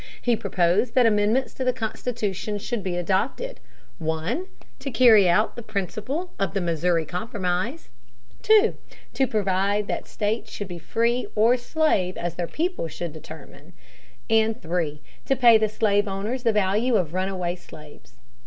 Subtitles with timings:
[0.19, 3.59] He proposed that amendments to the Constitution should be adopted:
[3.99, 4.47] (1)
[4.79, 7.89] to carry out the principle of the Missouri Compromise
[8.41, 8.51] (p.
[8.51, 8.73] 222);(2)
[9.13, 13.73] to provide that states should be free or slave as their people should determine;
[14.27, 18.15] and (3) to pay the slave owners the value of runaway slaves.